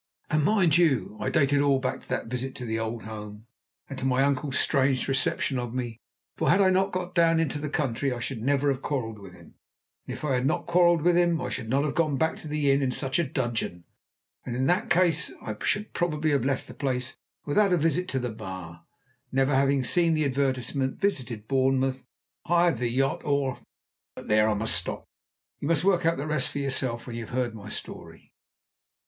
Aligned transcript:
And, 0.31 0.43
mind 0.43 0.79
you, 0.79 1.15
I 1.19 1.29
date 1.29 1.53
it 1.53 1.61
all 1.61 1.77
back 1.77 2.01
to 2.01 2.09
that 2.09 2.25
visit 2.25 2.55
to 2.55 2.65
the 2.65 2.79
old 2.79 3.03
home, 3.03 3.45
and 3.87 3.99
to 3.99 4.05
my 4.05 4.23
uncle's 4.23 4.57
strange 4.57 5.07
reception 5.07 5.59
of 5.59 5.75
me, 5.75 5.99
for 6.37 6.49
had 6.49 6.59
I 6.59 6.71
not 6.71 6.91
gone 6.91 7.11
down 7.13 7.39
into 7.39 7.59
the 7.59 7.69
country 7.69 8.11
I 8.11 8.19
should 8.19 8.41
never 8.41 8.69
have 8.69 8.81
quarrelled 8.81 9.19
with 9.19 9.33
him, 9.33 9.53
and 10.07 10.13
if 10.15 10.25
I 10.25 10.33
had 10.33 10.47
not 10.47 10.65
quarrelled 10.65 11.03
with 11.03 11.15
him 11.15 11.39
I 11.39 11.49
should 11.49 11.69
not 11.69 11.83
have 11.83 11.93
gone 11.93 12.17
back 12.17 12.35
to 12.37 12.47
the 12.47 12.71
inn 12.71 12.81
in 12.81 12.89
such 12.89 13.19
a 13.19 13.23
dudgeon, 13.23 13.83
and 14.43 14.55
in 14.55 14.65
that 14.65 14.89
case 14.89 15.31
I 15.39 15.55
should 15.63 15.93
probably 15.93 16.31
have 16.31 16.45
left 16.45 16.67
the 16.67 16.73
place 16.73 17.15
without 17.45 17.71
a 17.71 17.77
visit 17.77 18.07
to 18.07 18.19
the 18.19 18.31
bar, 18.31 18.87
never 19.31 19.53
have 19.53 19.85
seen 19.85 20.15
the 20.15 20.25
advertisement, 20.25 20.99
visited 20.99 21.47
Bournemouth, 21.47 22.07
hired 22.47 22.77
the 22.77 22.89
yacht 22.89 23.21
or 23.23 23.59
but 24.15 24.27
there, 24.27 24.49
I 24.49 24.55
must 24.55 24.73
stop. 24.75 25.05
You 25.59 25.67
must 25.67 25.83
work 25.83 26.07
out 26.07 26.17
the 26.17 26.25
rest 26.25 26.49
for 26.49 26.57
yourself 26.57 27.05
when 27.05 27.15
you 27.15 27.21
have 27.25 27.35
heard 27.35 27.53
my 27.53 27.69
story. 27.69 28.33